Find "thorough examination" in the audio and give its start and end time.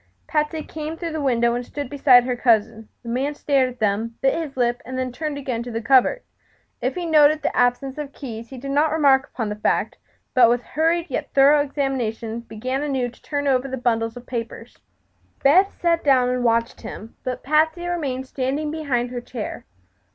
11.35-12.39